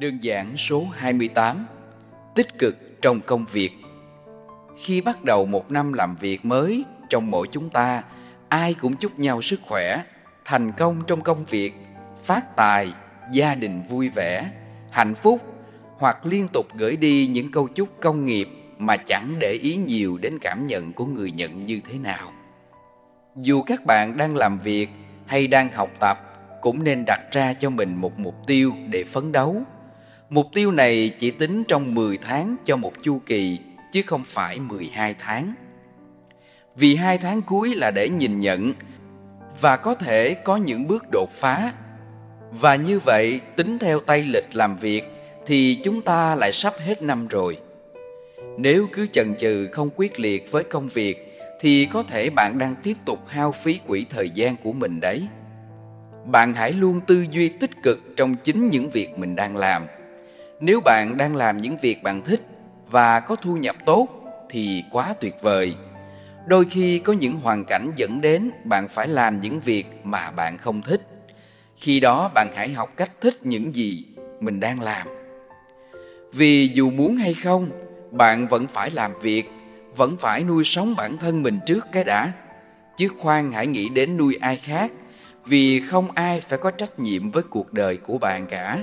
Đơn 0.00 0.18
giản 0.20 0.56
số 0.56 0.86
28 0.92 1.66
Tích 2.34 2.58
cực 2.58 3.02
trong 3.02 3.20
công 3.20 3.44
việc. 3.52 3.70
Khi 4.76 5.00
bắt 5.00 5.24
đầu 5.24 5.46
một 5.46 5.70
năm 5.70 5.92
làm 5.92 6.16
việc 6.16 6.44
mới 6.44 6.84
trong 7.08 7.30
mỗi 7.30 7.46
chúng 7.50 7.70
ta 7.70 8.02
Ai 8.48 8.74
cũng 8.74 8.96
chúc 8.96 9.18
nhau 9.18 9.42
sức 9.42 9.60
khỏe, 9.66 10.02
thành 10.44 10.72
công 10.72 11.02
trong 11.06 11.20
công 11.20 11.44
việc, 11.44 11.72
phát 12.24 12.56
tài, 12.56 12.92
gia 13.32 13.54
đình 13.54 13.82
vui 13.88 14.08
vẻ, 14.08 14.50
hạnh 14.90 15.14
phúc 15.14 15.40
Hoặc 15.96 16.26
liên 16.26 16.48
tục 16.52 16.66
gửi 16.74 16.96
đi 16.96 17.26
những 17.26 17.50
câu 17.52 17.68
chúc 17.68 17.88
công 18.00 18.24
nghiệp 18.24 18.48
mà 18.78 18.96
chẳng 18.96 19.34
để 19.38 19.52
ý 19.62 19.76
nhiều 19.76 20.18
đến 20.18 20.38
cảm 20.40 20.66
nhận 20.66 20.92
của 20.92 21.06
người 21.06 21.30
nhận 21.30 21.64
như 21.64 21.80
thế 21.90 21.98
nào. 21.98 22.32
Dù 23.36 23.62
các 23.62 23.86
bạn 23.86 24.16
đang 24.16 24.36
làm 24.36 24.58
việc 24.58 24.88
hay 25.26 25.46
đang 25.46 25.72
học 25.72 25.90
tập 26.00 26.18
cũng 26.60 26.84
nên 26.84 27.04
đặt 27.06 27.20
ra 27.32 27.54
cho 27.54 27.70
mình 27.70 27.96
một 27.96 28.18
mục 28.18 28.34
tiêu 28.46 28.72
để 28.90 29.04
phấn 29.04 29.32
đấu. 29.32 29.62
Mục 30.30 30.46
tiêu 30.54 30.70
này 30.70 31.12
chỉ 31.18 31.30
tính 31.30 31.64
trong 31.68 31.94
10 31.94 32.18
tháng 32.18 32.56
cho 32.64 32.76
một 32.76 32.92
chu 33.02 33.20
kỳ 33.26 33.58
chứ 33.92 34.02
không 34.06 34.24
phải 34.24 34.60
12 34.60 35.14
tháng. 35.18 35.54
Vì 36.76 36.94
hai 36.94 37.18
tháng 37.18 37.42
cuối 37.42 37.74
là 37.74 37.90
để 37.90 38.08
nhìn 38.08 38.40
nhận 38.40 38.72
và 39.60 39.76
có 39.76 39.94
thể 39.94 40.34
có 40.34 40.56
những 40.56 40.86
bước 40.86 41.04
đột 41.12 41.30
phá. 41.30 41.72
Và 42.50 42.74
như 42.74 43.00
vậy, 43.04 43.40
tính 43.56 43.78
theo 43.78 44.00
tay 44.00 44.22
lịch 44.22 44.48
làm 44.52 44.76
việc 44.76 45.04
thì 45.46 45.80
chúng 45.84 46.02
ta 46.02 46.34
lại 46.34 46.52
sắp 46.52 46.74
hết 46.78 47.02
năm 47.02 47.28
rồi. 47.28 47.58
Nếu 48.58 48.86
cứ 48.92 49.06
chần 49.06 49.34
chừ 49.34 49.68
không 49.72 49.90
quyết 49.96 50.20
liệt 50.20 50.52
với 50.52 50.64
công 50.64 50.88
việc 50.88 51.38
thì 51.60 51.88
có 51.92 52.02
thể 52.02 52.30
bạn 52.30 52.58
đang 52.58 52.74
tiếp 52.82 52.94
tục 53.04 53.18
hao 53.26 53.52
phí 53.52 53.80
quỹ 53.86 54.06
thời 54.10 54.30
gian 54.30 54.56
của 54.56 54.72
mình 54.72 55.00
đấy. 55.00 55.26
Bạn 56.26 56.54
hãy 56.54 56.72
luôn 56.72 57.00
tư 57.06 57.26
duy 57.30 57.48
tích 57.48 57.82
cực 57.82 57.98
trong 58.16 58.34
chính 58.44 58.68
những 58.68 58.90
việc 58.90 59.18
mình 59.18 59.36
đang 59.36 59.56
làm– 59.56 59.86
nếu 60.60 60.80
bạn 60.80 61.16
đang 61.16 61.36
làm 61.36 61.60
những 61.60 61.76
việc 61.76 62.02
bạn 62.02 62.22
thích 62.22 62.40
và 62.90 63.20
có 63.20 63.36
thu 63.36 63.56
nhập 63.56 63.76
tốt 63.86 64.08
thì 64.50 64.84
quá 64.90 65.14
tuyệt 65.20 65.34
vời. 65.42 65.74
Đôi 66.46 66.64
khi 66.70 66.98
có 66.98 67.12
những 67.12 67.40
hoàn 67.40 67.64
cảnh 67.64 67.90
dẫn 67.96 68.20
đến 68.20 68.50
bạn 68.64 68.88
phải 68.88 69.08
làm 69.08 69.40
những 69.40 69.60
việc 69.60 69.86
mà 70.04 70.30
bạn 70.30 70.58
không 70.58 70.82
thích. 70.82 71.00
Khi 71.76 72.00
đó 72.00 72.30
bạn 72.34 72.48
hãy 72.54 72.68
học 72.68 72.92
cách 72.96 73.10
thích 73.20 73.38
những 73.42 73.74
gì 73.74 74.04
mình 74.40 74.60
đang 74.60 74.80
làm. 74.80 75.06
Vì 76.32 76.70
dù 76.74 76.90
muốn 76.90 77.16
hay 77.16 77.34
không, 77.34 77.68
bạn 78.10 78.48
vẫn 78.48 78.66
phải 78.66 78.90
làm 78.90 79.12
việc, 79.22 79.50
vẫn 79.96 80.16
phải 80.16 80.44
nuôi 80.44 80.64
sống 80.64 80.94
bản 80.96 81.18
thân 81.18 81.42
mình 81.42 81.58
trước 81.66 81.86
cái 81.92 82.04
đã. 82.04 82.32
Chứ 82.96 83.08
khoan 83.18 83.52
hãy 83.52 83.66
nghĩ 83.66 83.88
đến 83.88 84.16
nuôi 84.16 84.38
ai 84.40 84.56
khác, 84.56 84.92
vì 85.46 85.80
không 85.80 86.10
ai 86.14 86.40
phải 86.40 86.58
có 86.58 86.70
trách 86.70 86.98
nhiệm 86.98 87.30
với 87.30 87.42
cuộc 87.42 87.72
đời 87.72 87.96
của 87.96 88.18
bạn 88.18 88.46
cả. 88.46 88.78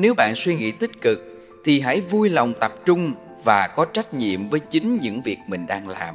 Nếu 0.00 0.14
bạn 0.14 0.34
suy 0.34 0.56
nghĩ 0.56 0.70
tích 0.70 1.00
cực 1.00 1.20
thì 1.64 1.80
hãy 1.80 2.00
vui 2.00 2.30
lòng 2.30 2.52
tập 2.60 2.74
trung 2.84 3.12
và 3.44 3.66
có 3.66 3.84
trách 3.84 4.14
nhiệm 4.14 4.48
với 4.48 4.60
chính 4.60 4.98
những 5.00 5.22
việc 5.22 5.38
mình 5.46 5.66
đang 5.66 5.88
làm. 5.88 6.14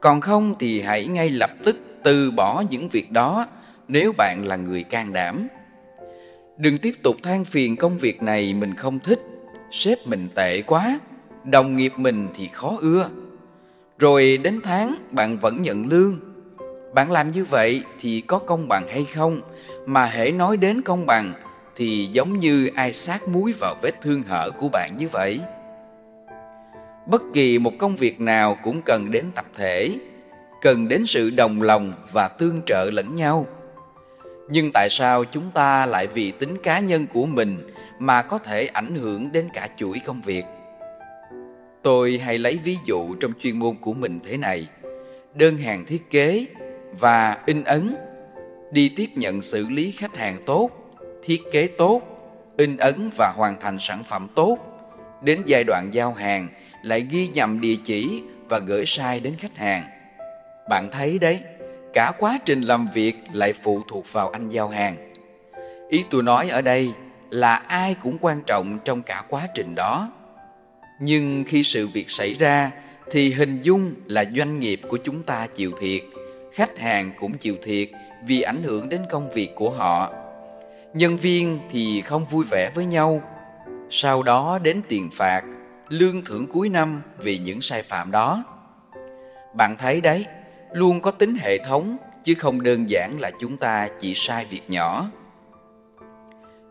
Còn 0.00 0.20
không 0.20 0.54
thì 0.58 0.80
hãy 0.80 1.06
ngay 1.06 1.30
lập 1.30 1.50
tức 1.64 1.76
từ 2.02 2.30
bỏ 2.30 2.64
những 2.70 2.88
việc 2.88 3.12
đó 3.12 3.46
nếu 3.88 4.12
bạn 4.12 4.46
là 4.46 4.56
người 4.56 4.82
can 4.82 5.12
đảm. 5.12 5.48
Đừng 6.56 6.78
tiếp 6.78 6.92
tục 7.02 7.16
than 7.22 7.44
phiền 7.44 7.76
công 7.76 7.98
việc 7.98 8.22
này 8.22 8.54
mình 8.54 8.74
không 8.74 8.98
thích, 8.98 9.20
sếp 9.70 10.06
mình 10.06 10.28
tệ 10.34 10.62
quá, 10.62 11.00
đồng 11.44 11.76
nghiệp 11.76 11.92
mình 11.96 12.28
thì 12.34 12.48
khó 12.52 12.76
ưa. 12.80 13.08
Rồi 13.98 14.38
đến 14.42 14.60
tháng 14.64 14.94
bạn 15.10 15.38
vẫn 15.38 15.62
nhận 15.62 15.86
lương. 15.86 16.20
Bạn 16.94 17.10
làm 17.10 17.30
như 17.30 17.44
vậy 17.44 17.84
thì 18.00 18.20
có 18.20 18.38
công 18.38 18.68
bằng 18.68 18.88
hay 18.88 19.04
không? 19.04 19.40
Mà 19.86 20.06
hễ 20.06 20.30
nói 20.30 20.56
đến 20.56 20.82
công 20.82 21.06
bằng 21.06 21.32
thì 21.76 22.08
giống 22.12 22.38
như 22.38 22.70
ai 22.74 22.92
sát 22.92 23.28
muối 23.28 23.52
vào 23.60 23.74
vết 23.82 24.00
thương 24.00 24.22
hở 24.22 24.50
của 24.50 24.68
bạn 24.68 24.90
như 24.98 25.08
vậy. 25.08 25.40
Bất 27.06 27.22
kỳ 27.34 27.58
một 27.58 27.72
công 27.78 27.96
việc 27.96 28.20
nào 28.20 28.58
cũng 28.62 28.82
cần 28.82 29.10
đến 29.10 29.24
tập 29.34 29.46
thể, 29.56 29.90
cần 30.62 30.88
đến 30.88 31.06
sự 31.06 31.30
đồng 31.30 31.62
lòng 31.62 31.92
và 32.12 32.28
tương 32.28 32.62
trợ 32.66 32.90
lẫn 32.92 33.16
nhau. 33.16 33.46
Nhưng 34.48 34.70
tại 34.74 34.88
sao 34.90 35.24
chúng 35.24 35.50
ta 35.50 35.86
lại 35.86 36.06
vì 36.06 36.30
tính 36.30 36.56
cá 36.62 36.80
nhân 36.80 37.06
của 37.12 37.26
mình 37.26 37.58
mà 37.98 38.22
có 38.22 38.38
thể 38.38 38.66
ảnh 38.66 38.94
hưởng 38.94 39.32
đến 39.32 39.48
cả 39.54 39.68
chuỗi 39.76 40.00
công 40.06 40.20
việc? 40.22 40.44
Tôi 41.82 42.18
hay 42.18 42.38
lấy 42.38 42.58
ví 42.64 42.76
dụ 42.84 43.14
trong 43.14 43.32
chuyên 43.40 43.58
môn 43.58 43.76
của 43.80 43.92
mình 43.92 44.20
thế 44.24 44.36
này. 44.36 44.68
Đơn 45.34 45.58
hàng 45.58 45.84
thiết 45.84 46.10
kế 46.10 46.46
và 47.00 47.38
in 47.46 47.64
ấn, 47.64 47.94
đi 48.70 48.92
tiếp 48.96 49.08
nhận 49.14 49.42
xử 49.42 49.68
lý 49.68 49.90
khách 49.90 50.16
hàng 50.16 50.36
tốt 50.46 50.70
thiết 51.22 51.42
kế 51.52 51.66
tốt, 51.66 52.02
in 52.56 52.76
ấn 52.76 53.10
và 53.16 53.32
hoàn 53.36 53.60
thành 53.60 53.78
sản 53.80 54.04
phẩm 54.04 54.28
tốt. 54.34 54.58
Đến 55.22 55.42
giai 55.46 55.64
đoạn 55.64 55.88
giao 55.92 56.12
hàng 56.12 56.48
lại 56.82 57.06
ghi 57.10 57.28
nhầm 57.28 57.60
địa 57.60 57.76
chỉ 57.84 58.22
và 58.48 58.58
gửi 58.58 58.86
sai 58.86 59.20
đến 59.20 59.36
khách 59.38 59.56
hàng. 59.56 59.84
Bạn 60.68 60.90
thấy 60.92 61.18
đấy, 61.18 61.40
cả 61.92 62.12
quá 62.18 62.38
trình 62.44 62.60
làm 62.60 62.88
việc 62.94 63.16
lại 63.32 63.52
phụ 63.52 63.82
thuộc 63.88 64.12
vào 64.12 64.28
anh 64.30 64.48
giao 64.48 64.68
hàng. 64.68 65.12
Ý 65.88 66.04
tôi 66.10 66.22
nói 66.22 66.48
ở 66.48 66.62
đây 66.62 66.92
là 67.30 67.54
ai 67.54 67.94
cũng 68.02 68.18
quan 68.20 68.42
trọng 68.46 68.78
trong 68.84 69.02
cả 69.02 69.24
quá 69.28 69.48
trình 69.54 69.74
đó. 69.74 70.12
Nhưng 71.00 71.44
khi 71.48 71.62
sự 71.62 71.88
việc 71.88 72.10
xảy 72.10 72.34
ra 72.34 72.70
thì 73.10 73.32
hình 73.32 73.60
dung 73.60 73.94
là 74.06 74.24
doanh 74.36 74.60
nghiệp 74.60 74.80
của 74.88 74.98
chúng 75.04 75.22
ta 75.22 75.46
chịu 75.46 75.72
thiệt, 75.80 76.02
khách 76.52 76.78
hàng 76.78 77.10
cũng 77.18 77.32
chịu 77.32 77.56
thiệt 77.62 77.88
vì 78.26 78.42
ảnh 78.42 78.62
hưởng 78.62 78.88
đến 78.88 79.00
công 79.10 79.30
việc 79.30 79.50
của 79.54 79.70
họ 79.70 80.12
nhân 80.94 81.16
viên 81.16 81.58
thì 81.70 82.00
không 82.00 82.24
vui 82.24 82.44
vẻ 82.50 82.70
với 82.74 82.84
nhau. 82.84 83.22
Sau 83.90 84.22
đó 84.22 84.58
đến 84.62 84.80
tiền 84.88 85.10
phạt, 85.12 85.42
lương 85.88 86.24
thưởng 86.24 86.46
cuối 86.46 86.68
năm 86.68 87.02
vì 87.18 87.38
những 87.38 87.60
sai 87.60 87.82
phạm 87.82 88.10
đó. 88.10 88.44
Bạn 89.56 89.76
thấy 89.78 90.00
đấy, 90.00 90.26
luôn 90.72 91.00
có 91.00 91.10
tính 91.10 91.36
hệ 91.40 91.58
thống, 91.58 91.96
chứ 92.24 92.34
không 92.34 92.62
đơn 92.62 92.90
giản 92.90 93.20
là 93.20 93.30
chúng 93.40 93.56
ta 93.56 93.88
chỉ 94.00 94.12
sai 94.14 94.46
việc 94.50 94.62
nhỏ. 94.68 95.10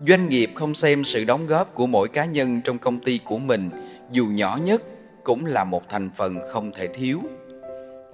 Doanh 0.08 0.30
nghiệp 0.30 0.52
không 0.56 0.76
xem 0.76 1.04
sự 1.04 1.24
đóng 1.24 1.48
góp 1.48 1.76
của 1.76 1.88
mỗi 1.88 2.08
cá 2.08 2.26
nhân 2.26 2.62
trong 2.62 2.78
công 2.78 3.00
ty 3.00 3.20
của 3.26 3.38
mình, 3.38 3.70
dù 4.12 4.26
nhỏ 4.26 4.60
nhất 4.64 4.84
cũng 5.24 5.46
là 5.46 5.64
một 5.64 5.90
thành 5.90 6.10
phần 6.16 6.38
không 6.52 6.72
thể 6.72 6.88
thiếu. 6.88 7.22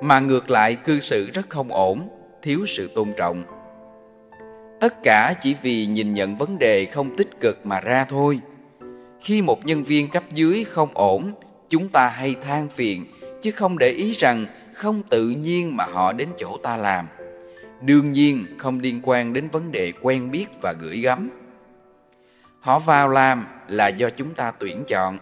Mà 0.02 0.20
ngược 0.20 0.50
lại, 0.50 0.76
cư 0.76 1.00
xử 1.00 1.30
rất 1.34 1.50
không 1.50 1.72
ổn, 1.72 2.10
thiếu 2.42 2.66
sự 2.68 2.90
tôn 2.96 3.14
trọng. 3.18 3.44
Tất 4.80 5.04
cả 5.04 5.34
chỉ 5.42 5.56
vì 5.62 5.86
nhìn 5.86 6.14
nhận 6.14 6.38
vấn 6.38 6.60
đề 6.60 6.86
không 6.86 7.16
tích 7.18 7.40
cực 7.42 7.66
mà 7.66 7.82
ra 7.82 8.06
thôi. 8.10 8.40
Khi 9.22 9.42
một 9.42 9.66
nhân 9.66 9.84
viên 9.84 10.10
cấp 10.10 10.24
dưới 10.32 10.64
không 10.64 10.90
ổn, 10.94 11.32
chúng 11.70 11.90
ta 11.90 12.08
hay 12.08 12.36
than 12.42 12.70
phiền 12.70 13.06
chứ 13.42 13.52
không 13.52 13.78
để 13.78 13.90
ý 13.90 14.14
rằng 14.14 14.46
không 14.74 15.02
tự 15.10 15.30
nhiên 15.30 15.78
mà 15.78 15.86
họ 15.86 16.14
đến 16.14 16.28
chỗ 16.38 16.58
ta 16.64 16.78
làm. 16.78 17.06
Đương 17.82 18.12
nhiên 18.12 18.46
không 18.58 18.80
liên 18.80 19.00
quan 19.04 19.34
đến 19.34 19.50
vấn 19.50 19.72
đề 19.72 19.94
quen 20.02 20.32
biết 20.32 20.46
và 20.62 20.74
gửi 20.82 20.98
gắm. 20.98 21.30
Họ 22.60 22.80
vào 22.80 23.10
làm 23.10 23.46
là 23.68 23.88
do 23.88 24.10
chúng 24.10 24.34
ta 24.34 24.52
tuyển 24.60 24.84
chọn, 24.88 25.18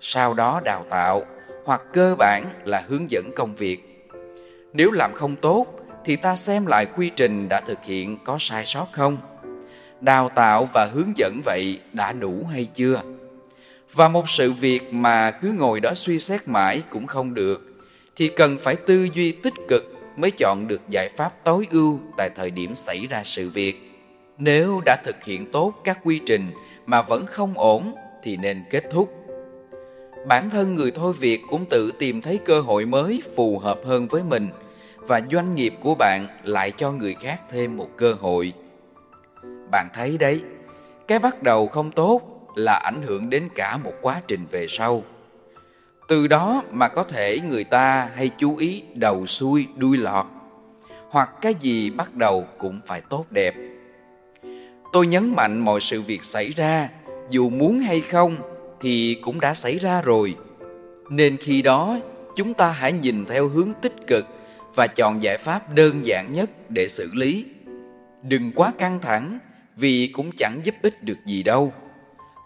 sau 0.00 0.34
đó 0.34 0.60
đào 0.64 0.84
tạo 0.90 1.22
hoặc 1.64 1.82
cơ 1.92 2.14
bản 2.18 2.44
là 2.64 2.84
hướng 2.88 3.10
dẫn 3.10 3.30
công 3.36 3.54
việc. 3.54 4.08
Nếu 4.72 4.90
làm 4.90 5.14
không 5.14 5.36
tốt 5.36 5.66
thì 6.04 6.16
ta 6.16 6.36
xem 6.36 6.66
lại 6.66 6.86
quy 6.96 7.10
trình 7.16 7.48
đã 7.48 7.60
thực 7.60 7.84
hiện 7.84 8.18
có 8.24 8.36
sai 8.40 8.66
sót 8.66 8.86
không? 8.92 9.16
Đào 10.00 10.28
tạo 10.28 10.68
và 10.72 10.88
hướng 10.92 11.12
dẫn 11.16 11.40
vậy 11.44 11.78
đã 11.92 12.12
đủ 12.12 12.46
hay 12.52 12.68
chưa? 12.74 13.02
Và 13.92 14.08
một 14.08 14.28
sự 14.28 14.52
việc 14.52 14.92
mà 14.92 15.30
cứ 15.30 15.52
ngồi 15.58 15.80
đó 15.80 15.94
suy 15.94 16.18
xét 16.18 16.48
mãi 16.48 16.82
cũng 16.90 17.06
không 17.06 17.34
được, 17.34 17.60
thì 18.16 18.28
cần 18.28 18.58
phải 18.60 18.76
tư 18.76 19.08
duy 19.14 19.32
tích 19.32 19.54
cực 19.68 19.84
mới 20.16 20.30
chọn 20.30 20.68
được 20.68 20.80
giải 20.88 21.08
pháp 21.16 21.44
tối 21.44 21.66
ưu 21.70 22.00
tại 22.16 22.30
thời 22.36 22.50
điểm 22.50 22.74
xảy 22.74 23.06
ra 23.06 23.22
sự 23.24 23.50
việc. 23.50 23.74
Nếu 24.38 24.80
đã 24.84 24.96
thực 25.04 25.24
hiện 25.24 25.52
tốt 25.52 25.74
các 25.84 25.98
quy 26.04 26.20
trình 26.26 26.46
mà 26.86 27.02
vẫn 27.02 27.26
không 27.26 27.58
ổn 27.58 27.94
thì 28.22 28.36
nên 28.36 28.62
kết 28.70 28.84
thúc. 28.90 29.14
Bản 30.26 30.50
thân 30.50 30.74
người 30.74 30.90
thôi 30.90 31.12
việc 31.20 31.40
cũng 31.50 31.64
tự 31.70 31.92
tìm 31.98 32.20
thấy 32.20 32.38
cơ 32.44 32.60
hội 32.60 32.86
mới 32.86 33.22
phù 33.36 33.58
hợp 33.58 33.80
hơn 33.84 34.08
với 34.08 34.22
mình 34.22 34.48
và 35.06 35.20
doanh 35.30 35.54
nghiệp 35.54 35.74
của 35.80 35.94
bạn 35.94 36.26
lại 36.44 36.72
cho 36.76 36.92
người 36.92 37.14
khác 37.20 37.40
thêm 37.50 37.76
một 37.76 37.88
cơ 37.96 38.12
hội. 38.12 38.52
Bạn 39.70 39.86
thấy 39.94 40.18
đấy, 40.18 40.42
cái 41.08 41.18
bắt 41.18 41.42
đầu 41.42 41.66
không 41.66 41.90
tốt 41.90 42.20
là 42.54 42.74
ảnh 42.74 43.02
hưởng 43.02 43.30
đến 43.30 43.48
cả 43.54 43.76
một 43.76 43.92
quá 44.00 44.20
trình 44.28 44.46
về 44.50 44.66
sau. 44.68 45.02
Từ 46.08 46.26
đó 46.26 46.62
mà 46.72 46.88
có 46.88 47.04
thể 47.04 47.40
người 47.40 47.64
ta 47.64 48.08
hay 48.14 48.30
chú 48.38 48.56
ý 48.56 48.82
đầu 48.94 49.26
xuôi 49.26 49.66
đuôi 49.76 49.96
lọt, 49.96 50.26
hoặc 51.10 51.30
cái 51.40 51.54
gì 51.54 51.90
bắt 51.90 52.14
đầu 52.14 52.46
cũng 52.58 52.80
phải 52.86 53.00
tốt 53.00 53.24
đẹp. 53.30 53.54
Tôi 54.92 55.06
nhấn 55.06 55.32
mạnh 55.36 55.58
mọi 55.58 55.80
sự 55.80 56.02
việc 56.02 56.24
xảy 56.24 56.50
ra, 56.50 56.88
dù 57.30 57.50
muốn 57.50 57.78
hay 57.78 58.00
không 58.00 58.36
thì 58.80 59.14
cũng 59.22 59.40
đã 59.40 59.54
xảy 59.54 59.78
ra 59.78 60.02
rồi. 60.02 60.34
Nên 61.10 61.36
khi 61.36 61.62
đó 61.62 61.98
chúng 62.36 62.54
ta 62.54 62.70
hãy 62.70 62.92
nhìn 62.92 63.24
theo 63.24 63.48
hướng 63.48 63.72
tích 63.82 64.06
cực 64.06 64.26
và 64.74 64.86
chọn 64.86 65.22
giải 65.22 65.38
pháp 65.38 65.74
đơn 65.74 66.06
giản 66.06 66.32
nhất 66.32 66.50
để 66.68 66.88
xử 66.88 67.10
lý. 67.14 67.46
Đừng 68.22 68.52
quá 68.54 68.72
căng 68.78 68.98
thẳng 69.00 69.38
vì 69.76 70.10
cũng 70.12 70.30
chẳng 70.36 70.60
giúp 70.62 70.74
ích 70.82 71.02
được 71.02 71.18
gì 71.26 71.42
đâu. 71.42 71.72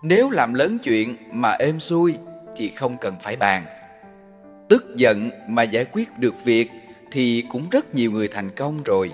Nếu 0.02 0.30
làm 0.30 0.54
lớn 0.54 0.78
chuyện 0.78 1.16
mà 1.32 1.50
êm 1.50 1.80
xuôi 1.80 2.14
thì 2.56 2.68
không 2.76 2.96
cần 3.00 3.14
phải 3.22 3.36
bàn. 3.36 3.64
Tức 4.68 4.84
giận 4.96 5.30
mà 5.48 5.62
giải 5.62 5.84
quyết 5.84 6.18
được 6.18 6.34
việc 6.44 6.70
thì 7.10 7.44
cũng 7.48 7.70
rất 7.70 7.94
nhiều 7.94 8.12
người 8.12 8.28
thành 8.28 8.50
công 8.50 8.82
rồi. 8.82 9.12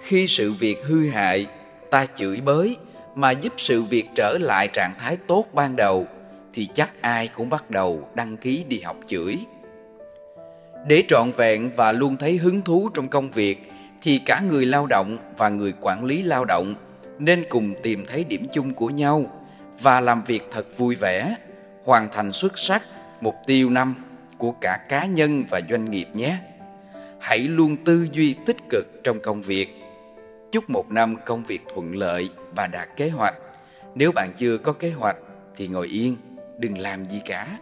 Khi 0.00 0.26
sự 0.28 0.52
việc 0.52 0.84
hư 0.84 1.08
hại, 1.08 1.46
ta 1.90 2.06
chửi 2.14 2.40
bới 2.40 2.76
mà 3.14 3.30
giúp 3.30 3.52
sự 3.56 3.82
việc 3.82 4.08
trở 4.14 4.38
lại 4.40 4.68
trạng 4.72 4.94
thái 4.98 5.16
tốt 5.26 5.44
ban 5.52 5.76
đầu 5.76 6.06
thì 6.52 6.68
chắc 6.74 7.02
ai 7.02 7.28
cũng 7.28 7.48
bắt 7.48 7.70
đầu 7.70 8.08
đăng 8.14 8.36
ký 8.36 8.64
đi 8.68 8.80
học 8.80 8.96
chửi. 9.06 9.36
Để 10.86 11.02
trọn 11.08 11.30
vẹn 11.36 11.70
và 11.76 11.92
luôn 11.92 12.16
thấy 12.16 12.36
hứng 12.36 12.62
thú 12.62 12.88
trong 12.94 13.08
công 13.08 13.30
việc 13.30 13.72
thì 14.02 14.20
cả 14.26 14.40
người 14.50 14.66
lao 14.66 14.86
động 14.86 15.18
và 15.36 15.48
người 15.48 15.72
quản 15.80 16.04
lý 16.04 16.22
lao 16.22 16.44
động 16.44 16.74
nên 17.18 17.44
cùng 17.48 17.74
tìm 17.82 18.04
thấy 18.06 18.24
điểm 18.24 18.46
chung 18.52 18.74
của 18.74 18.88
nhau 18.88 19.44
và 19.82 20.00
làm 20.00 20.24
việc 20.24 20.42
thật 20.50 20.78
vui 20.78 20.94
vẻ, 20.94 21.36
hoàn 21.84 22.08
thành 22.12 22.32
xuất 22.32 22.58
sắc 22.58 22.82
mục 23.20 23.34
tiêu 23.46 23.70
năm 23.70 23.94
của 24.38 24.52
cả 24.60 24.78
cá 24.88 25.06
nhân 25.06 25.44
và 25.50 25.60
doanh 25.70 25.90
nghiệp 25.90 26.06
nhé. 26.14 26.36
Hãy 27.20 27.38
luôn 27.38 27.76
tư 27.84 28.08
duy 28.12 28.34
tích 28.46 28.56
cực 28.70 28.86
trong 29.04 29.20
công 29.20 29.42
việc. 29.42 29.68
Chúc 30.52 30.70
một 30.70 30.90
năm 30.90 31.16
công 31.26 31.44
việc 31.44 31.62
thuận 31.74 31.96
lợi 31.96 32.28
và 32.56 32.66
đạt 32.66 32.88
kế 32.96 33.08
hoạch. 33.08 33.34
Nếu 33.94 34.12
bạn 34.12 34.28
chưa 34.36 34.58
có 34.58 34.72
kế 34.72 34.90
hoạch 34.90 35.16
thì 35.56 35.68
ngồi 35.68 35.86
yên, 35.86 36.16
đừng 36.58 36.78
làm 36.78 37.06
gì 37.06 37.20
cả. 37.26 37.58